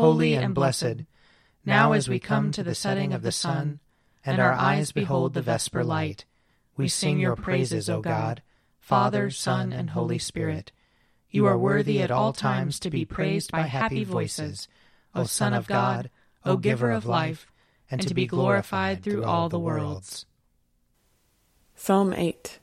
holy 0.00 0.34
and 0.34 0.54
blessed, 0.54 1.04
now 1.66 1.92
as 1.92 2.08
we 2.08 2.18
come 2.18 2.50
to 2.50 2.62
the 2.62 2.74
setting 2.74 3.12
of 3.12 3.20
the 3.20 3.30
sun, 3.30 3.80
and 4.24 4.40
our 4.40 4.54
eyes 4.54 4.92
behold 4.92 5.34
the 5.34 5.42
vesper 5.42 5.84
light, 5.84 6.24
we 6.74 6.88
sing 6.88 7.20
your 7.20 7.36
praises, 7.36 7.90
O 7.90 8.00
God, 8.00 8.40
Father, 8.78 9.28
Son, 9.28 9.74
and 9.74 9.90
Holy 9.90 10.18
Spirit. 10.18 10.72
You 11.30 11.44
are 11.44 11.58
worthy 11.58 12.00
at 12.00 12.10
all 12.10 12.32
times 12.32 12.80
to 12.80 12.90
be 12.90 13.04
praised 13.04 13.52
by 13.52 13.62
happy 13.62 14.02
voices, 14.02 14.68
O 15.14 15.24
Son 15.24 15.52
of 15.52 15.66
God, 15.66 16.08
O 16.46 16.56
Giver 16.56 16.90
of 16.90 17.04
life, 17.04 17.52
and 17.90 18.00
to 18.00 18.14
be 18.14 18.26
glorified 18.26 19.02
through 19.02 19.24
all 19.24 19.50
the 19.50 19.58
worlds. 19.58 20.24
Psalm 21.74 22.14
8 22.14 22.58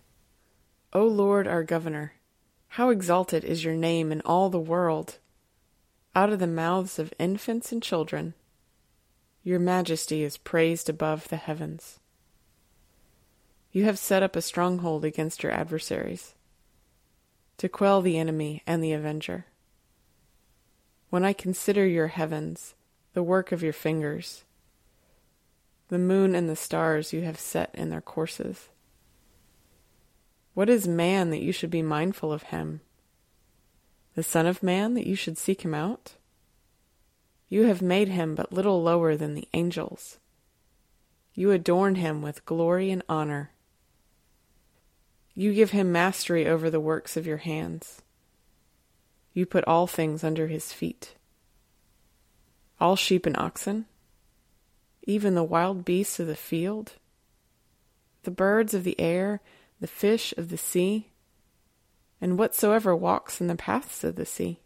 O 0.94 1.05
Lord 1.05 1.48
our 1.48 1.63
Governor, 1.63 2.13
how 2.70 2.90
exalted 2.90 3.44
is 3.44 3.63
your 3.63 3.76
name 3.76 4.12
in 4.12 4.22
all 4.22 4.49
the 4.49 4.60
world! 4.60 5.20
Out 6.17 6.34
of 6.34 6.39
the 6.39 6.48
mouths 6.48 6.98
of 6.98 7.13
infants 7.20 7.71
and 7.71 7.84
children, 7.84 8.34
your 9.44 9.59
majesty 9.59 10.23
is 10.23 10.35
praised 10.35 10.90
above 10.90 11.27
the 11.27 11.35
heavens. 11.37 11.99
You 13.71 13.84
have 13.84 13.99
set 13.99 14.24
up 14.24 14.35
a 14.35 14.41
stronghold 14.41 15.05
against 15.05 15.43
your 15.43 15.51
adversaries, 15.51 16.34
to 17.59 17.70
quell 17.70 18.01
the 18.01 18.18
enemy 18.18 18.63
and 18.65 18.84
the 18.84 18.93
avenger. 18.93 19.46
When 21.12 21.24
I 21.24 21.34
consider 21.34 21.85
your 21.85 22.07
heavens, 22.07 22.74
the 23.13 23.21
work 23.21 23.52
of 23.52 23.62
your 23.62 23.71
fingers, 23.71 24.43
the 25.90 25.99
moon 25.99 26.34
and 26.34 26.49
the 26.49 26.55
stars 26.55 27.13
you 27.13 27.21
have 27.21 27.40
set 27.40 27.70
in 27.76 27.91
their 27.91 28.02
courses. 28.02 28.70
What 30.55 30.68
is 30.68 30.87
man 30.87 31.29
that 31.29 31.43
you 31.43 31.52
should 31.52 31.70
be 31.70 31.84
mindful 31.84 32.34
of 32.34 32.41
him? 32.41 32.81
The 34.18 34.23
Son 34.23 34.48
of 34.48 34.63
Man 34.63 34.96
that 34.96 35.05
you 35.05 35.13
should 35.13 35.37
seek 35.37 35.62
him 35.62 35.76
out? 35.76 36.15
You 37.49 37.65
have 37.65 37.84
made 37.84 38.07
him 38.07 38.34
but 38.34 38.51
little 38.51 38.82
lower 38.82 39.15
than 39.15 39.35
the 39.35 39.48
angels. 39.54 40.18
You 41.35 41.51
adorn 41.51 41.93
him 41.93 42.24
with 42.24 42.43
glory 42.43 42.90
and 42.90 43.04
honor. 43.07 43.51
You 45.35 45.54
give 45.54 45.70
him 45.70 45.91
mastery 45.91 46.48
over 46.48 46.71
the 46.71 46.79
works 46.79 47.15
of 47.15 47.27
your 47.27 47.37
hands. 47.37 48.01
You 49.35 49.46
put 49.46 49.63
all 49.65 49.85
things 49.85 50.24
under 50.24 50.48
his 50.48 50.74
feet. 50.74 51.13
All 52.81 52.96
sheep 52.96 53.27
and 53.27 53.37
oxen, 53.37 53.85
even 55.04 55.35
the 55.35 55.43
wild 55.43 55.85
beasts 55.85 56.20
of 56.20 56.26
the 56.26 56.35
field, 56.35 56.93
the 58.24 58.31
birds 58.31 58.74
of 58.74 58.84
the 58.84 58.99
air, 58.99 59.41
the 59.79 59.85
fish 59.85 60.34
of 60.37 60.49
the 60.49 60.57
sea, 60.57 61.12
and 62.21 62.37
whatsoever 62.37 62.96
walks 62.96 63.40
in 63.40 63.48
the 63.48 63.55
paths 63.55 64.03
of 64.03 64.16
the 64.16 64.25
sea. 64.25 64.59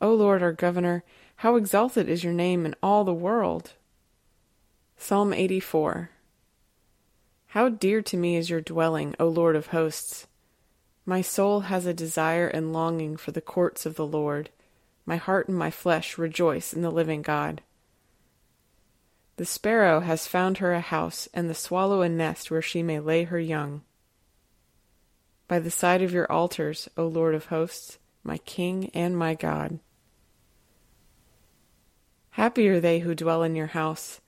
O 0.00 0.14
Lord 0.14 0.42
our 0.42 0.52
Governor, 0.52 1.04
how 1.36 1.56
exalted 1.56 2.08
is 2.08 2.24
your 2.24 2.32
name 2.32 2.66
in 2.66 2.74
all 2.82 3.04
the 3.04 3.14
world! 3.14 3.72
Psalm 4.96 5.32
84 5.32 6.10
how 7.50 7.68
dear 7.68 8.00
to 8.00 8.16
me 8.16 8.36
is 8.36 8.48
your 8.48 8.60
dwelling, 8.60 9.16
O 9.18 9.26
Lord 9.26 9.56
of 9.56 9.68
hosts! 9.68 10.28
My 11.04 11.20
soul 11.20 11.62
has 11.62 11.84
a 11.84 11.92
desire 11.92 12.46
and 12.46 12.72
longing 12.72 13.16
for 13.16 13.32
the 13.32 13.40
courts 13.40 13.84
of 13.84 13.96
the 13.96 14.06
Lord. 14.06 14.50
My 15.04 15.16
heart 15.16 15.48
and 15.48 15.58
my 15.58 15.68
flesh 15.72 16.16
rejoice 16.16 16.72
in 16.72 16.82
the 16.82 16.92
living 16.92 17.22
God. 17.22 17.60
The 19.34 19.44
sparrow 19.44 19.98
has 19.98 20.28
found 20.28 20.58
her 20.58 20.72
a 20.72 20.80
house, 20.80 21.28
and 21.34 21.50
the 21.50 21.54
swallow 21.54 22.02
a 22.02 22.08
nest 22.08 22.52
where 22.52 22.62
she 22.62 22.84
may 22.84 23.00
lay 23.00 23.24
her 23.24 23.40
young. 23.40 23.82
By 25.50 25.58
the 25.58 25.68
side 25.68 26.00
of 26.00 26.12
your 26.12 26.30
altars, 26.30 26.88
O 26.96 27.08
Lord 27.08 27.34
of 27.34 27.46
hosts, 27.46 27.98
my 28.22 28.38
King 28.38 28.88
and 28.94 29.16
my 29.16 29.34
God. 29.34 29.80
Happy 32.30 32.68
are 32.68 32.78
they 32.78 33.00
who 33.00 33.16
dwell 33.16 33.42
in 33.42 33.56
your 33.56 33.66
house. 33.66 34.20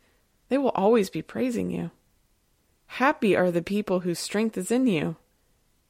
They 0.49 0.59
will 0.59 0.71
always 0.71 1.11
be 1.11 1.23
praising 1.23 1.71
you. 1.71 1.93
Happy 2.87 3.37
are 3.37 3.53
the 3.53 3.63
people 3.63 4.01
whose 4.01 4.19
strength 4.19 4.59
is 4.59 4.73
in 4.73 4.89
you, 4.89 5.15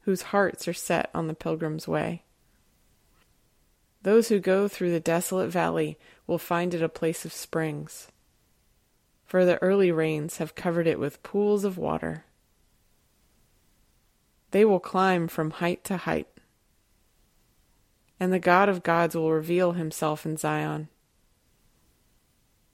whose 0.00 0.20
hearts 0.20 0.68
are 0.68 0.74
set 0.74 1.08
on 1.14 1.28
the 1.28 1.34
pilgrim's 1.34 1.88
way. 1.88 2.24
Those 4.02 4.28
who 4.28 4.38
go 4.38 4.68
through 4.68 4.90
the 4.90 5.00
desolate 5.00 5.48
valley 5.48 5.98
will 6.26 6.36
find 6.36 6.74
it 6.74 6.82
a 6.82 6.90
place 6.90 7.24
of 7.24 7.32
springs, 7.32 8.08
for 9.24 9.46
the 9.46 9.56
early 9.62 9.90
rains 9.90 10.36
have 10.36 10.54
covered 10.54 10.86
it 10.86 10.98
with 10.98 11.22
pools 11.22 11.64
of 11.64 11.78
water. 11.78 12.26
They 14.52 14.66
will 14.66 14.80
climb 14.80 15.28
from 15.28 15.50
height 15.50 15.82
to 15.84 15.96
height, 15.96 16.28
and 18.20 18.32
the 18.32 18.38
God 18.38 18.68
of 18.68 18.82
gods 18.82 19.14
will 19.16 19.32
reveal 19.32 19.72
himself 19.72 20.26
in 20.26 20.36
Zion. 20.36 20.88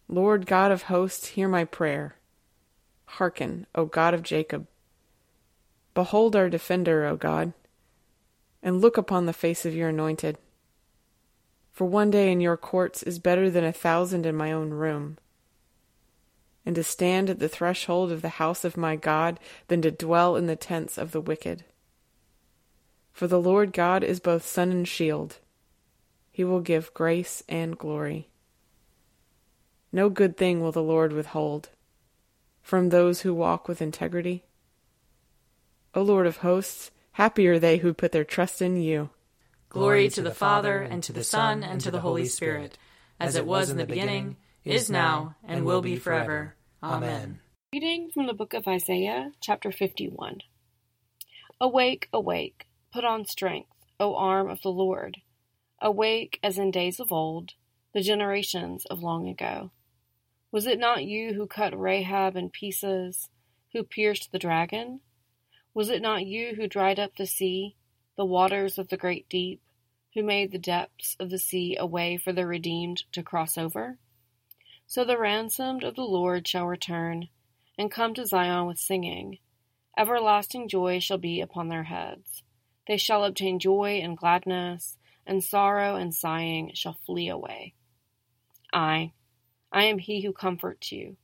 Lord 0.09 0.45
God 0.45 0.73
of 0.73 0.83
hosts, 0.83 1.29
hear 1.29 1.49
my 1.49 1.65
prayer. 1.65 2.17
Hearken, 3.07 3.67
O 3.77 3.85
God 3.85 4.13
of 4.13 4.25
Jacob. 4.25 4.67
Behold 5.95 6.35
our 6.35 6.49
defender, 6.49 7.07
O 7.07 7.17
God, 7.17 7.53
and 8.61 8.81
look 8.81 8.97
upon 8.97 9.27
the 9.27 9.33
face 9.33 9.65
of 9.65 9.75
your 9.75 9.91
anointed. 9.91 10.37
For 11.73 11.85
one 11.85 12.11
day 12.11 12.33
in 12.33 12.41
your 12.41 12.57
courts 12.57 13.05
is 13.05 13.21
better 13.21 13.49
than 13.49 13.65
a 13.65 13.73
thousand 13.73 14.27
in 14.27 14.35
my 14.35 14.51
own 14.51 14.71
room. 14.71 15.17
And 16.69 16.75
to 16.75 16.85
stand 16.85 17.31
at 17.31 17.39
the 17.39 17.49
threshold 17.49 18.13
of 18.13 18.21
the 18.21 18.29
house 18.29 18.63
of 18.63 18.77
my 18.77 18.95
God 18.95 19.41
than 19.69 19.81
to 19.81 19.91
dwell 19.91 20.37
in 20.37 20.45
the 20.45 20.55
tents 20.55 20.99
of 20.99 21.13
the 21.13 21.21
wicked. 21.21 21.65
For 23.11 23.27
the 23.27 23.41
Lord 23.41 23.73
God 23.73 24.05
is 24.05 24.21
both 24.21 24.45
sun 24.45 24.71
and 24.71 24.87
shield. 24.87 25.39
He 26.31 26.45
will 26.45 26.61
give 26.61 26.93
grace 26.93 27.43
and 27.49 27.79
glory. 27.79 28.29
No 29.93 30.11
good 30.11 30.37
thing 30.37 30.61
will 30.61 30.71
the 30.71 30.83
Lord 30.83 31.15
withhold 31.15 31.71
from 32.61 32.91
those 32.91 33.23
who 33.23 33.33
walk 33.33 33.67
with 33.67 33.81
integrity? 33.81 34.45
O 35.95 36.03
Lord 36.03 36.27
of 36.27 36.37
hosts, 36.37 36.91
happy 37.13 37.49
are 37.49 37.59
they 37.59 37.79
who 37.79 37.95
put 37.95 38.13
their 38.13 38.25
trust 38.25 38.61
in 38.61 38.77
you. 38.77 39.09
Glory 39.71 40.11
to 40.11 40.21
the 40.21 40.35
Father, 40.35 40.83
and 40.83 41.03
to 41.05 41.15
the 41.15 41.25
Son, 41.25 41.65
and 41.65 41.81
to 41.81 41.91
the 41.91 42.01
Holy 42.01 42.27
Spirit, 42.27 42.77
as 43.19 43.37
it 43.37 43.47
was 43.47 43.71
in 43.71 43.79
the 43.79 43.87
beginning, 43.87 44.37
is 44.65 44.91
now, 44.91 45.35
and 45.43 45.65
will 45.65 45.81
be 45.81 45.97
forever. 45.97 46.55
Amen. 46.81 47.41
Reading 47.73 48.09
from 48.15 48.29
the 48.29 48.33
book 48.33 48.55
of 48.55 48.69
Isaiah, 48.69 49.33
chapter 49.41 49.73
51. 49.73 50.43
Awake, 51.61 52.09
awake, 52.13 52.69
put 52.93 53.05
on 53.05 53.27
strength, 53.27 53.73
O 53.99 54.15
arm 54.15 54.49
of 54.49 54.63
the 54.63 54.71
Lord. 54.71 55.17
Awake 55.83 56.39
as 56.41 56.57
in 56.57 56.71
days 56.71 57.01
of 57.01 57.11
old, 57.11 57.55
the 57.95 58.01
generations 58.01 58.87
of 58.87 59.03
long 59.03 59.29
ago. 59.29 59.73
Was 60.53 60.67
it 60.67 60.79
not 60.79 61.05
you 61.05 61.35
who 61.35 61.49
cut 61.49 61.77
Rahab 61.77 62.37
in 62.37 62.49
pieces, 62.49 63.29
who 63.73 63.83
pierced 63.83 64.31
the 64.31 64.39
dragon? 64.39 65.01
Was 65.75 65.91
it 65.91 66.01
not 66.01 66.27
you 66.27 66.55
who 66.55 66.69
dried 66.69 67.01
up 67.01 67.17
the 67.17 67.27
sea, 67.27 67.75
the 68.17 68.25
waters 68.25 68.79
of 68.79 68.87
the 68.87 68.97
great 68.97 69.29
deep, 69.29 69.61
who 70.15 70.23
made 70.23 70.53
the 70.53 70.59
depths 70.59 71.17
of 71.19 71.31
the 71.31 71.39
sea 71.39 71.77
a 71.77 71.85
way 71.85 72.17
for 72.17 72.33
the 72.33 72.47
redeemed 72.47 73.03
to 73.11 73.25
cross 73.25 73.59
over? 73.59 73.99
So 74.91 75.05
the 75.05 75.19
ransomed 75.19 75.85
of 75.85 75.97
the 75.97 76.01
Lord 76.01 76.49
shall 76.49 76.67
return, 76.67 77.29
and 77.77 77.91
come 77.91 78.15
to 78.15 78.25
Zion 78.25 78.67
with 78.67 78.79
singing. 78.79 79.39
Everlasting 79.99 80.67
joy 80.67 80.99
shall 80.99 81.19
be 81.19 81.43
upon 81.43 81.69
their 81.69 81.83
heads. 81.83 82.43
They 82.87 82.97
shall 82.97 83.25
obtain 83.25 83.59
joy 83.59 84.01
and 84.03 84.17
gladness, 84.17 84.97
and 85.27 85.45
sorrow 85.45 85.97
and 85.97 86.15
sighing 86.15 86.71
shall 86.73 86.97
flee 87.05 87.29
away. 87.29 87.75
I, 88.73 89.13
I 89.71 89.85
am 89.85 89.99
he 89.99 90.23
who 90.23 90.33
comforts 90.33 90.91
you. 90.91 91.19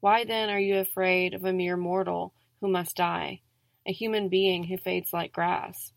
Why 0.00 0.24
then 0.24 0.50
are 0.50 0.58
you 0.58 0.78
afraid 0.78 1.34
of 1.34 1.44
a 1.44 1.52
mere 1.52 1.76
mortal 1.76 2.34
who 2.60 2.68
must 2.68 2.96
die, 2.96 3.42
a 3.86 3.92
human 3.92 4.28
being 4.28 4.64
who 4.64 4.76
fades 4.76 5.12
like 5.12 5.32
grass? 5.32 5.92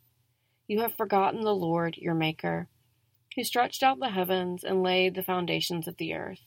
You 0.68 0.82
have 0.82 0.94
forgotten 0.94 1.42
the 1.42 1.56
Lord 1.56 1.98
your 1.98 2.14
Maker, 2.14 2.70
who 3.36 3.44
stretched 3.44 3.82
out 3.82 4.00
the 4.00 4.10
heavens 4.10 4.64
and 4.64 4.84
laid 4.84 5.16
the 5.16 5.24
foundations 5.24 5.88
of 5.88 5.98
the 5.98 6.14
earth. 6.14 6.44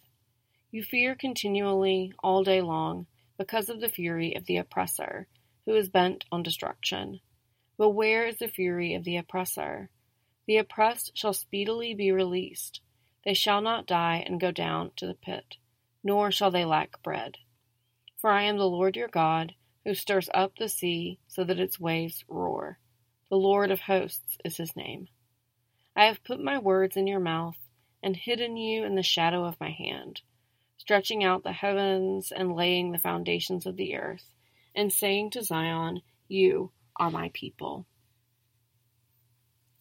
You 0.73 0.85
fear 0.85 1.15
continually 1.17 2.13
all 2.23 2.45
day 2.45 2.63
long 2.63 3.07
because 3.39 3.69
of 3.69 3.81
the 3.81 3.89
fury 3.89 4.35
of 4.37 4.47
the 4.47 4.59
oppressor, 4.59 5.27
who 5.67 5.75
is 5.75 5.89
bent 5.89 6.25
on 6.31 6.43
destruction. 6.43 7.21
But 7.79 7.91
where 7.91 8.27
is 8.27 8.39
the 8.39 8.49
fury 8.49 8.95
of 8.95 9.05
the 9.05 9.17
oppressor? 9.17 9.91
The 10.47 10.59
oppressed 10.59 11.17
shall 11.17 11.33
speedily 11.33 11.95
be 11.95 12.13
released 12.13 12.81
They 13.25 13.35
shall 13.35 13.61
not 13.63 13.87
die 13.87 14.25
and 14.27 14.41
go 14.41 14.51
down 14.51 14.93
to 14.97 15.07
the 15.07 15.15
pit, 15.15 15.57
nor 16.05 16.31
shall 16.31 16.51
they 16.51 16.65
lack 16.65 17.03
bread. 17.03 17.39
For 18.19 18.31
I 18.31 18.43
am 18.43 18.59
the 18.59 18.69
Lord 18.69 18.97
your 18.97 19.09
God, 19.09 19.55
who 19.85 19.95
stirs 19.95 20.31
up 20.35 20.57
the 20.57 20.69
sea 20.69 21.19
so 21.29 21.45
that 21.45 21.61
its 21.61 21.81
waves 21.81 22.25
roar. 22.29 22.79
The 23.29 23.37
Lord 23.37 23.71
of 23.71 23.81
hosts 23.81 24.39
is 24.45 24.57
his 24.57 24.77
name. 24.77 25.09
I 25.97 26.07
have 26.07 26.25
put 26.25 26.41
my 26.43 26.59
words 26.59 26.97
in 26.97 27.07
your 27.07 27.21
mouth 27.21 27.59
and 28.03 28.17
hidden 28.17 28.57
you 28.57 28.85
in 28.85 28.95
the 28.95 29.03
shadow 29.03 29.45
of 29.45 29.61
my 29.61 29.71
hand, 29.71 30.23
stretching 30.81 31.23
out 31.23 31.43
the 31.43 31.53
heavens 31.53 32.33
and 32.35 32.57
laying 32.57 32.91
the 32.91 32.99
foundations 32.99 33.67
of 33.67 33.77
the 33.77 33.95
earth, 33.95 34.25
and 34.75 34.91
saying 34.91 35.29
to 35.31 35.43
Zion, 35.43 36.01
You 36.27 36.71
are 36.97 37.11
my 37.11 37.31
people. 37.35 37.85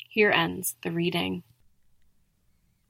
Here 0.10 0.30
ends 0.30 0.76
the 0.84 0.92
reading. 0.92 1.44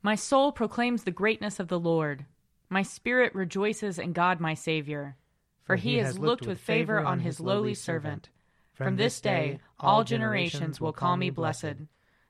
My 0.01 0.15
soul 0.15 0.51
proclaims 0.51 1.03
the 1.03 1.11
greatness 1.11 1.59
of 1.59 1.67
the 1.67 1.79
Lord. 1.79 2.25
My 2.67 2.81
spirit 2.81 3.35
rejoices 3.35 4.00
in 4.00 4.13
God 4.13 4.39
my 4.39 4.56
Saviour. 4.56 5.15
For 5.63 5.75
he 5.75 5.97
has 5.97 6.17
looked 6.17 6.47
with 6.47 6.59
favor 6.59 7.00
on 7.00 7.19
his 7.19 7.39
lowly 7.39 7.75
servant. 7.75 8.29
From 8.73 8.95
this 8.95 9.21
day 9.21 9.59
all 9.79 10.03
generations 10.03 10.81
will 10.81 10.94
call 10.94 11.15
me 11.15 11.29
blessed. 11.29 11.75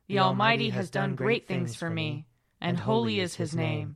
The 0.08 0.20
Almighty 0.20 0.72
has 0.72 0.90
done 0.90 1.16
great 1.16 1.48
things 1.48 1.74
for 1.74 1.90
me, 1.90 2.26
and 2.60 2.82
holy 2.82 3.22
is 3.22 3.36
his 3.36 3.56
name. 3.56 3.96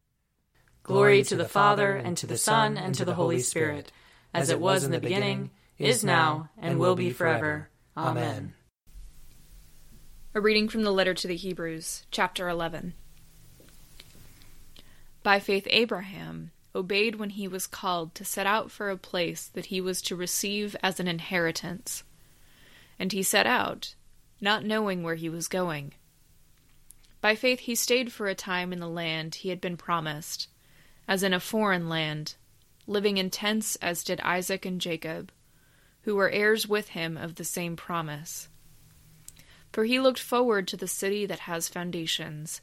Glory 0.83 1.23
to 1.23 1.35
the 1.35 1.47
Father, 1.47 1.95
and 1.95 2.17
to 2.17 2.27
the 2.27 2.37
Son, 2.37 2.77
and 2.77 2.95
to 2.95 3.05
the 3.05 3.13
Holy 3.13 3.39
Spirit, 3.39 3.91
as 4.33 4.49
it 4.49 4.59
was 4.59 4.83
in 4.83 4.91
the 4.91 4.99
beginning, 4.99 5.51
is 5.77 6.03
now, 6.03 6.49
and 6.57 6.79
will 6.79 6.95
be 6.95 7.11
forever. 7.11 7.69
Amen. 7.95 8.53
A 10.33 10.41
reading 10.41 10.69
from 10.69 10.83
the 10.83 10.91
letter 10.91 11.13
to 11.13 11.27
the 11.27 11.35
Hebrews, 11.35 12.05
chapter 12.09 12.47
11. 12.47 12.93
By 15.23 15.39
faith, 15.39 15.67
Abraham 15.69 16.51
obeyed 16.73 17.15
when 17.15 17.31
he 17.31 17.47
was 17.47 17.67
called 17.67 18.15
to 18.15 18.25
set 18.25 18.47
out 18.47 18.71
for 18.71 18.89
a 18.89 18.97
place 18.97 19.47
that 19.47 19.65
he 19.65 19.81
was 19.81 20.01
to 20.03 20.15
receive 20.15 20.75
as 20.81 20.99
an 20.99 21.07
inheritance. 21.07 22.03
And 22.97 23.11
he 23.11 23.23
set 23.23 23.45
out, 23.45 23.95
not 24.39 24.65
knowing 24.65 25.03
where 25.03 25.15
he 25.15 25.29
was 25.29 25.47
going. 25.47 25.93
By 27.19 27.35
faith, 27.35 27.59
he 27.59 27.75
stayed 27.75 28.11
for 28.11 28.27
a 28.27 28.35
time 28.35 28.73
in 28.73 28.79
the 28.79 28.87
land 28.87 29.35
he 29.35 29.49
had 29.49 29.61
been 29.61 29.77
promised, 29.77 30.47
as 31.11 31.23
in 31.23 31.33
a 31.33 31.39
foreign 31.41 31.89
land, 31.89 32.35
living 32.87 33.17
in 33.17 33.29
tents 33.29 33.75
as 33.81 34.01
did 34.01 34.21
Isaac 34.21 34.65
and 34.65 34.79
Jacob, 34.79 35.29
who 36.03 36.15
were 36.15 36.29
heirs 36.29 36.69
with 36.69 36.87
him 36.87 37.17
of 37.17 37.35
the 37.35 37.43
same 37.43 37.75
promise. 37.75 38.47
For 39.73 39.83
he 39.83 39.99
looked 39.99 40.21
forward 40.21 40.69
to 40.69 40.77
the 40.77 40.87
city 40.87 41.25
that 41.25 41.39
has 41.39 41.67
foundations 41.67 42.61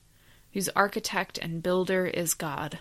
whose 0.54 0.70
architect 0.70 1.36
and 1.36 1.62
builder 1.62 2.06
is 2.06 2.32
God. 2.32 2.78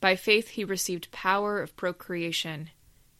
By 0.00 0.14
faith 0.14 0.50
he 0.50 0.62
received 0.62 1.10
power 1.10 1.60
of 1.60 1.74
procreation, 1.74 2.70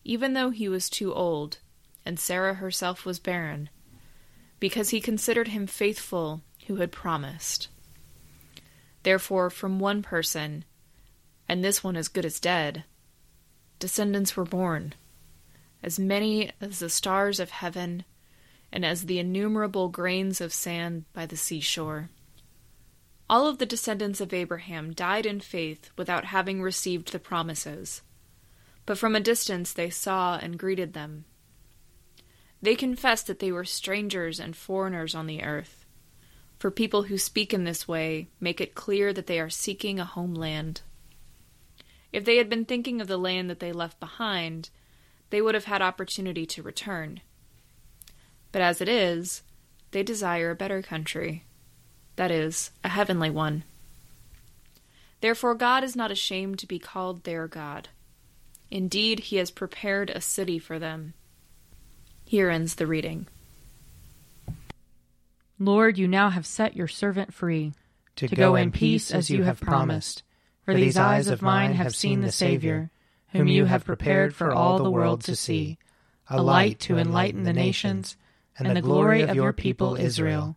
even 0.05 0.35
though 0.35 0.51
he 0.51 0.69
was 0.69 0.89
too 0.89 1.13
old, 1.13 1.59
and 2.07 2.21
Sarah 2.21 2.55
herself 2.55 3.05
was 3.05 3.19
barren, 3.19 3.69
because 4.61 4.91
he 4.91 5.01
considered 5.01 5.49
him 5.49 5.67
faithful 5.67 6.43
who 6.69 6.77
had 6.77 6.93
promised. 6.93 7.67
Therefore, 9.03 9.51
from 9.51 9.81
one 9.81 10.01
person, 10.01 10.65
and 11.49 11.63
this 11.63 11.85
one 11.85 11.97
as 11.97 12.09
good 12.09 12.25
as 12.25 12.41
dead, 12.41 12.85
descendants 13.79 14.37
were 14.37 14.45
born, 14.45 14.95
as 15.83 15.99
many 15.99 16.51
as 16.61 16.79
the 16.79 16.89
stars 16.89 17.39
of 17.39 17.51
heaven, 17.51 18.05
and 18.73 18.85
as 18.85 19.07
the 19.07 19.19
innumerable 19.19 19.89
grains 19.89 20.41
of 20.41 20.53
sand 20.53 21.05
by 21.13 21.27
the 21.27 21.37
seashore. 21.37 22.09
All 23.29 23.47
of 23.47 23.59
the 23.59 23.67
descendants 23.67 24.21
of 24.21 24.35
Abraham 24.35 24.93
died 24.93 25.27
in 25.27 25.41
faith 25.41 25.91
without 25.97 26.27
having 26.27 26.61
received 26.61 27.13
the 27.13 27.19
promises, 27.19 28.03
but 28.87 28.99
from 28.99 29.15
a 29.15 29.21
distance 29.21 29.73
they 29.73 29.91
saw 29.91 30.39
and 30.39 30.59
greeted 30.59 30.93
them. 30.93 31.25
They 32.61 32.75
confessed 32.75 33.27
that 33.27 33.39
they 33.39 33.53
were 33.53 33.65
strangers 33.65 34.41
and 34.41 34.57
foreigners 34.57 35.15
on 35.15 35.27
the 35.27 35.43
earth, 35.43 35.85
for 36.59 36.71
people 36.71 37.05
who 37.05 37.19
speak 37.19 37.53
in 37.53 37.65
this 37.65 37.87
way 37.87 38.29
make 38.41 38.61
it 38.61 38.75
clear 38.75 39.13
that 39.13 39.27
they 39.27 39.39
are 39.39 39.51
seeking 39.51 40.01
a 40.01 40.05
homeland. 40.05 40.81
If 42.15 42.25
they 42.25 42.37
had 42.37 42.49
been 42.49 42.65
thinking 42.65 43.01
of 43.01 43.09
the 43.09 43.17
land 43.17 43.51
that 43.51 43.59
they 43.59 43.73
left 43.73 43.99
behind, 43.99 44.71
they 45.31 45.43
would 45.43 45.57
have 45.57 45.65
had 45.65 45.83
opportunity 45.83 46.47
to 46.47 46.63
return. 46.63 47.21
But 48.53 48.63
as 48.63 48.81
it 48.81 48.89
is, 48.89 49.43
they 49.91 50.05
desire 50.05 50.53
a 50.53 50.55
better 50.55 50.81
country 50.81 51.43
that 52.15 52.31
is, 52.31 52.71
a 52.85 52.89
heavenly 52.89 53.31
one. 53.31 53.65
Therefore, 55.23 55.57
God 55.57 55.83
is 55.83 55.97
not 55.97 56.13
ashamed 56.13 56.61
to 56.61 56.69
be 56.69 56.79
called 56.79 57.25
their 57.25 57.49
God. 57.49 57.89
Indeed, 58.71 59.19
He 59.19 59.39
has 59.39 59.51
prepared 59.51 60.09
a 60.09 60.21
city 60.21 60.61
for 60.61 60.79
them. 60.79 61.15
Here 62.25 62.49
ends 62.49 62.77
the 62.77 62.87
reading. 62.87 63.27
Lord, 65.59 65.99
you 65.99 66.07
now 66.07 66.31
have 66.31 66.47
set 66.47 66.77
your 66.77 66.87
servant 66.87 67.35
free 67.35 67.73
to, 68.15 68.29
to 68.29 68.37
go 68.37 68.55
in 68.55 68.71
peace 68.71 69.11
as 69.11 69.31
you 69.31 69.43
have 69.43 69.61
promised. 69.61 70.23
For 70.65 70.75
these 70.75 70.97
eyes 70.97 71.29
of 71.29 71.43
mine 71.43 71.75
have 71.75 71.95
seen 71.95 72.23
the 72.23 72.33
Savior, 72.33 72.91
whom 73.29 73.49
you 73.49 73.67
have 73.67 73.85
prepared 73.85 74.35
for 74.35 74.53
all 74.53 74.79
the 74.79 74.91
world 74.91 75.23
to 75.25 75.37
see, 75.37 75.79
a 76.29 76.43
light 76.43 76.81
to 76.81 76.97
enlighten 76.97 77.43
the 77.43 77.53
nations, 77.53 78.17
and 78.59 78.75
the 78.75 78.81
glory 78.81 79.23
of 79.23 79.35
your 79.35 79.53
people 79.53 79.97
Israel. 79.97 80.57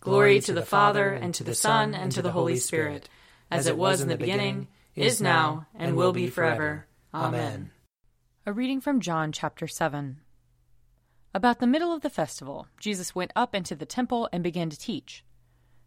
Glory 0.00 0.40
to 0.40 0.52
the 0.52 0.64
Father, 0.64 1.10
and 1.10 1.34
to 1.34 1.44
the 1.44 1.54
Son, 1.54 1.94
and 1.94 2.10
to 2.12 2.22
the 2.22 2.32
Holy 2.32 2.56
Spirit, 2.56 3.08
as 3.50 3.66
it 3.66 3.76
was 3.76 4.00
in 4.00 4.08
the 4.08 4.16
beginning, 4.16 4.66
is 4.96 5.20
now, 5.20 5.66
and 5.74 5.96
will 5.96 6.12
be 6.12 6.26
forever. 6.26 6.86
Amen. 7.14 7.70
A 8.44 8.52
reading 8.52 8.80
from 8.80 9.00
John 9.00 9.30
chapter 9.30 9.68
7. 9.68 10.18
About 11.34 11.60
the 11.60 11.66
middle 11.66 11.92
of 11.92 12.00
the 12.00 12.10
festival, 12.10 12.66
Jesus 12.80 13.14
went 13.14 13.32
up 13.36 13.54
into 13.54 13.76
the 13.76 13.86
temple 13.86 14.28
and 14.32 14.42
began 14.42 14.70
to 14.70 14.78
teach. 14.78 15.24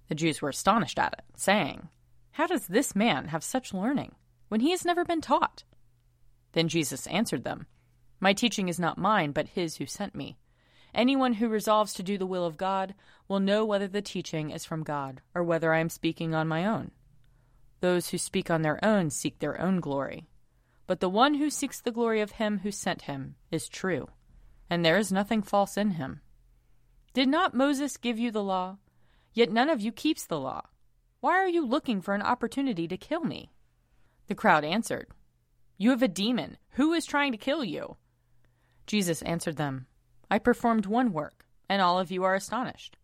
The 0.07 0.15
Jews 0.15 0.41
were 0.41 0.49
astonished 0.49 0.99
at 0.99 1.13
it, 1.13 1.23
saying, 1.35 1.89
How 2.33 2.47
does 2.47 2.67
this 2.67 2.95
man 2.95 3.27
have 3.27 3.43
such 3.43 3.73
learning, 3.73 4.15
when 4.47 4.61
he 4.61 4.71
has 4.71 4.85
never 4.85 5.03
been 5.03 5.21
taught? 5.21 5.63
Then 6.53 6.67
Jesus 6.67 7.07
answered 7.07 7.43
them, 7.43 7.67
My 8.19 8.33
teaching 8.33 8.69
is 8.69 8.79
not 8.79 8.97
mine, 8.97 9.31
but 9.31 9.49
his 9.49 9.77
who 9.77 9.85
sent 9.85 10.15
me. 10.15 10.37
Anyone 10.93 11.33
who 11.33 11.47
resolves 11.47 11.93
to 11.93 12.03
do 12.03 12.17
the 12.17 12.25
will 12.25 12.45
of 12.45 12.57
God 12.57 12.93
will 13.27 13.39
know 13.39 13.65
whether 13.65 13.87
the 13.87 14.01
teaching 14.01 14.49
is 14.49 14.65
from 14.65 14.83
God 14.83 15.21
or 15.33 15.43
whether 15.43 15.73
I 15.73 15.79
am 15.79 15.89
speaking 15.89 16.33
on 16.33 16.47
my 16.47 16.65
own. 16.65 16.91
Those 17.79 18.09
who 18.09 18.17
speak 18.17 18.51
on 18.51 18.61
their 18.61 18.83
own 18.83 19.09
seek 19.09 19.39
their 19.39 19.59
own 19.59 19.79
glory. 19.79 20.27
But 20.87 20.99
the 20.99 21.09
one 21.09 21.35
who 21.35 21.49
seeks 21.49 21.79
the 21.79 21.91
glory 21.91 22.19
of 22.19 22.31
him 22.31 22.59
who 22.59 22.71
sent 22.71 23.03
him 23.03 23.35
is 23.49 23.69
true, 23.69 24.09
and 24.69 24.83
there 24.83 24.97
is 24.97 25.11
nothing 25.11 25.41
false 25.41 25.77
in 25.77 25.91
him. 25.91 26.21
Did 27.13 27.29
not 27.29 27.53
Moses 27.53 27.97
give 27.97 28.19
you 28.19 28.31
the 28.31 28.43
law? 28.43 28.77
Yet 29.33 29.51
none 29.51 29.69
of 29.69 29.79
you 29.79 29.91
keeps 29.91 30.25
the 30.25 30.39
law. 30.39 30.63
Why 31.21 31.33
are 31.33 31.47
you 31.47 31.63
looking 31.63 32.01
for 32.01 32.15
an 32.15 32.23
opportunity 32.23 32.87
to 32.87 32.97
kill 32.97 33.23
me? 33.23 33.51
The 34.25 34.33
crowd 34.33 34.63
answered, 34.63 35.07
You 35.77 35.91
have 35.91 36.01
a 36.01 36.07
demon. 36.07 36.57
Who 36.71 36.93
is 36.93 37.05
trying 37.05 37.31
to 37.31 37.37
kill 37.37 37.63
you? 37.63 37.97
Jesus 38.87 39.21
answered 39.21 39.55
them, 39.55 39.85
I 40.31 40.39
performed 40.39 40.87
one 40.87 41.13
work, 41.13 41.45
and 41.69 41.79
all 41.79 41.99
of 41.99 42.09
you 42.09 42.23
are 42.23 42.33
astonished. 42.33 42.97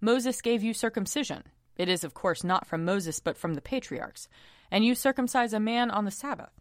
Moses 0.00 0.40
gave 0.40 0.62
you 0.62 0.72
circumcision. 0.72 1.42
It 1.76 1.88
is, 1.88 2.04
of 2.04 2.14
course, 2.14 2.44
not 2.44 2.64
from 2.64 2.84
Moses, 2.84 3.18
but 3.18 3.36
from 3.36 3.54
the 3.54 3.60
patriarchs. 3.60 4.28
And 4.70 4.84
you 4.84 4.94
circumcise 4.94 5.52
a 5.52 5.58
man 5.58 5.90
on 5.90 6.04
the 6.04 6.12
Sabbath. 6.12 6.52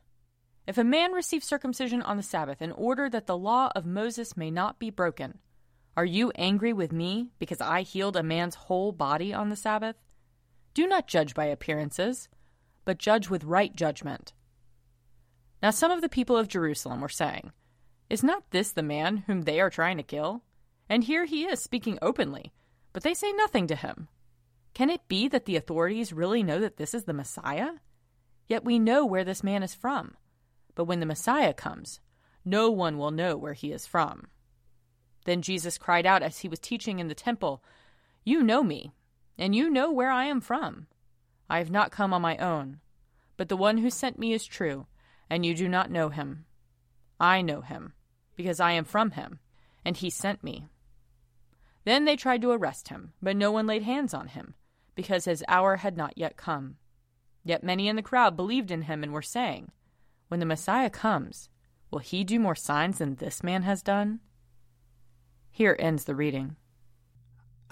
If 0.66 0.80
a 0.80 0.84
man 0.84 1.12
receives 1.12 1.46
circumcision 1.46 2.02
on 2.02 2.18
the 2.18 2.24
Sabbath 2.24 2.60
in 2.60 2.72
order 2.72 3.08
that 3.12 3.28
the 3.28 3.38
law 3.38 3.70
of 3.76 3.86
Moses 3.86 4.36
may 4.36 4.50
not 4.50 4.80
be 4.80 4.90
broken, 4.90 5.38
are 5.96 6.06
you 6.06 6.32
angry 6.34 6.74
with 6.74 6.92
me 6.92 7.30
because 7.38 7.62
I 7.62 7.84
healed 7.84 8.18
a 8.18 8.24
man's 8.24 8.56
whole 8.56 8.92
body 8.92 9.32
on 9.32 9.50
the 9.50 9.56
Sabbath? 9.56 9.98
Do 10.74 10.88
not 10.88 11.08
judge 11.08 11.34
by 11.34 11.46
appearances, 11.46 12.30
but 12.86 12.98
judge 12.98 13.30
with 13.30 13.44
right 13.44 13.76
judgment. 13.76 14.34
Now 15.62 15.70
some 15.70 15.92
of 15.92 16.02
the 16.02 16.10
people 16.10 16.38
of 16.38 16.48
Jerusalem 16.48 17.02
were 17.02 17.10
saying, 17.10 17.52
is 18.10 18.24
not 18.24 18.52
this 18.52 18.72
the 18.72 18.84
man 18.84 19.24
whom 19.28 19.42
they 19.42 19.60
are 19.60 19.70
trying 19.70 19.98
to 19.98 20.04
kill? 20.04 20.44
And 20.90 21.04
here 21.04 21.26
he 21.26 21.46
is 21.46 21.62
speaking 21.62 21.98
openly, 22.02 22.54
but 22.92 23.04
they 23.04 23.14
say 23.14 23.32
nothing 23.32 23.66
to 23.68 23.76
him. 23.76 24.08
Can 24.74 24.90
it 24.90 25.08
be 25.08 25.28
that 25.30 25.46
the 25.46 25.56
authorities 25.56 26.14
really 26.14 26.44
know 26.44 26.60
that 26.60 26.78
this 26.78 26.94
is 26.94 27.06
the 27.06 27.14
Messiah? 27.14 27.72
Yet 28.48 28.66
we 28.66 28.78
know 28.78 29.06
where 29.06 29.24
this 29.24 29.44
man 29.44 29.64
is 29.64 29.74
from. 29.74 30.16
But 30.76 30.86
when 30.86 31.00
the 31.00 31.06
Messiah 31.06 31.54
comes, 31.54 32.02
no 32.44 32.70
one 32.70 32.98
will 32.98 33.12
know 33.12 33.38
where 33.38 33.54
he 33.54 33.72
is 33.72 33.88
from. 33.88 34.28
Then 35.26 35.42
Jesus 35.42 35.78
cried 35.78 36.06
out 36.06 36.22
as 36.22 36.40
he 36.40 36.48
was 36.48 36.60
teaching 36.60 37.00
in 37.00 37.08
the 37.08 37.16
temple, 37.16 37.64
You 38.24 38.44
know 38.44 38.64
me, 38.64 38.92
and 39.38 39.56
you 39.56 39.70
know 39.70 39.92
where 39.92 40.12
I 40.12 40.26
am 40.26 40.42
from. 40.42 40.88
I 41.50 41.58
have 41.60 41.72
not 41.72 41.92
come 41.92 42.14
on 42.14 42.22
my 42.22 42.38
own, 42.38 42.80
but 43.38 43.50
the 43.50 43.58
one 43.58 43.78
who 43.78 43.90
sent 43.90 44.20
me 44.20 44.34
is 44.34 44.46
true, 44.46 44.88
and 45.30 45.46
you 45.46 45.56
do 45.56 45.68
not 45.68 45.92
know 45.92 46.10
him. 46.10 46.46
I 47.20 47.42
know 47.42 47.62
him, 47.62 47.94
because 48.36 48.60
I 48.60 48.72
am 48.72 48.86
from 48.86 49.12
him, 49.12 49.40
and 49.86 49.98
he 49.98 50.10
sent 50.10 50.44
me. 50.44 50.68
Then 51.86 52.06
they 52.06 52.16
tried 52.16 52.42
to 52.42 52.52
arrest 52.52 52.90
him, 52.90 53.14
but 53.22 53.36
no 53.36 53.52
one 53.52 53.68
laid 53.68 53.84
hands 53.84 54.14
on 54.14 54.30
him, 54.30 54.56
because 54.96 55.26
his 55.26 55.44
hour 55.48 55.78
had 55.78 55.98
not 55.98 56.18
yet 56.18 56.38
come. 56.38 56.78
Yet 57.44 57.64
many 57.64 57.88
in 57.88 57.96
the 57.96 58.02
crowd 58.02 58.38
believed 58.38 58.72
in 58.72 58.84
him 58.84 59.04
and 59.04 59.12
were 59.12 59.22
saying, 59.22 59.72
When 60.30 60.40
the 60.40 60.46
Messiah 60.46 60.90
comes, 60.90 61.50
will 61.92 62.00
he 62.00 62.24
do 62.24 62.40
more 62.40 62.56
signs 62.56 63.00
than 63.00 63.16
this 63.16 63.44
man 63.44 63.64
has 63.64 63.82
done? 63.82 64.22
Here 65.52 65.76
ends 65.78 66.06
the 66.06 66.16
reading. 66.16 66.56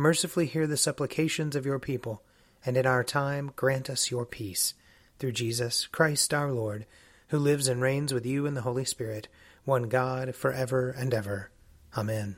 Mercifully 0.00 0.46
hear 0.46 0.68
the 0.68 0.76
supplications 0.76 1.56
of 1.56 1.66
your 1.66 1.80
people, 1.80 2.22
and 2.64 2.76
in 2.76 2.86
our 2.86 3.02
time 3.02 3.50
grant 3.56 3.90
us 3.90 4.12
your 4.12 4.24
peace. 4.24 4.74
Through 5.18 5.32
Jesus 5.32 5.88
Christ 5.88 6.32
our 6.32 6.52
Lord, 6.52 6.86
who 7.30 7.38
lives 7.40 7.66
and 7.66 7.82
reigns 7.82 8.14
with 8.14 8.24
you 8.24 8.46
in 8.46 8.54
the 8.54 8.60
Holy 8.60 8.84
Spirit, 8.84 9.26
one 9.64 9.88
God, 9.88 10.36
for 10.36 10.52
ever 10.52 10.90
and 10.90 11.12
ever. 11.12 11.50
Amen. 11.96 12.36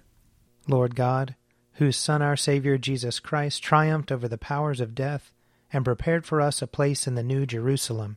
Lord 0.69 0.97
God, 0.97 1.35
whose 1.75 1.99
Son, 1.99 2.23
our 2.23 2.35
Savior 2.35 2.79
Jesus 2.79 3.21
Christ, 3.21 3.63
triumphed 3.63 4.11
over 4.11 4.27
the 4.27 4.39
powers 4.39 4.81
of 4.81 4.95
death 4.95 5.31
and 5.71 5.85
prepared 5.85 6.25
for 6.25 6.41
us 6.41 6.63
a 6.63 6.67
place 6.67 7.07
in 7.07 7.15
the 7.15 7.23
New 7.23 7.45
Jerusalem, 7.45 8.17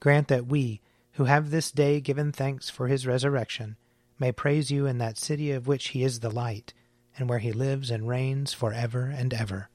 grant 0.00 0.26
that 0.26 0.48
we, 0.48 0.80
who 1.12 1.26
have 1.26 1.52
this 1.52 1.70
day 1.70 2.00
given 2.00 2.32
thanks 2.32 2.68
for 2.68 2.88
his 2.88 3.06
resurrection, 3.06 3.76
may 4.18 4.32
praise 4.32 4.72
you 4.72 4.86
in 4.86 4.98
that 4.98 5.16
city 5.16 5.52
of 5.52 5.68
which 5.68 5.90
he 5.90 6.02
is 6.02 6.18
the 6.18 6.28
light, 6.28 6.74
and 7.16 7.28
where 7.28 7.38
he 7.38 7.52
lives 7.52 7.90
and 7.90 8.08
reigns 8.08 8.52
for 8.52 8.72
ever 8.72 9.04
and 9.06 9.32
ever. 9.34 9.68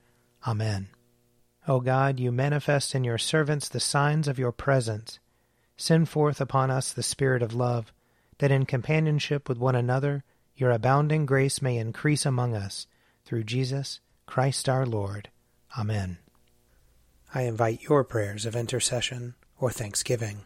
Amen. 0.48 0.88
O 1.68 1.80
God, 1.80 2.20
you 2.20 2.32
manifest 2.32 2.94
in 2.94 3.04
your 3.04 3.18
servants 3.18 3.68
the 3.68 3.80
signs 3.80 4.28
of 4.28 4.40
your 4.40 4.52
presence. 4.52 5.20
Send 5.78 6.10
forth 6.10 6.40
upon 6.40 6.72
us 6.72 6.94
the 6.94 7.04
Spirit 7.04 7.42
of 7.42 7.54
love, 7.54 7.92
that 8.38 8.52
in 8.52 8.66
companionship 8.66 9.50
with 9.50 9.58
one 9.58 9.76
another 9.76 10.24
your 10.56 10.72
abounding 10.72 11.26
grace 11.26 11.62
may 11.62 11.78
increase 11.78 12.26
among 12.26 12.56
us, 12.56 12.88
through 13.26 13.44
Jesus 13.44 14.00
Christ 14.26 14.70
our 14.70 14.86
Lord. 14.86 15.30
Amen. 15.78 16.18
I 17.34 17.42
invite 17.42 17.84
your 17.84 18.04
prayers 18.04 18.46
of 18.46 18.56
intercession 18.56 19.36
or 19.60 19.72
thanksgiving. 19.72 20.46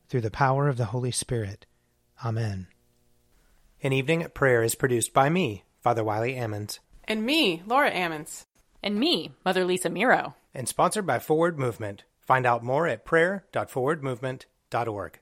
through 0.11 0.21
the 0.21 0.29
power 0.29 0.67
of 0.67 0.75
the 0.75 0.85
Holy 0.85 1.09
Spirit. 1.09 1.65
Amen. 2.25 2.67
An 3.81 3.93
Evening 3.93 4.21
at 4.21 4.33
Prayer 4.33 4.61
is 4.61 4.75
produced 4.75 5.13
by 5.13 5.29
me, 5.29 5.63
Father 5.79 6.03
Wiley 6.03 6.33
Ammons. 6.33 6.79
And 7.05 7.25
me, 7.25 7.63
Laura 7.65 7.89
Ammons. 7.89 8.43
And 8.83 8.99
me, 8.99 9.31
Mother 9.45 9.63
Lisa 9.63 9.89
Miro. 9.89 10.35
And 10.53 10.67
sponsored 10.67 11.07
by 11.07 11.19
Forward 11.19 11.57
Movement. 11.57 12.03
Find 12.19 12.45
out 12.45 12.61
more 12.61 12.87
at 12.87 13.05
prayer.forwardmovement.org. 13.05 15.19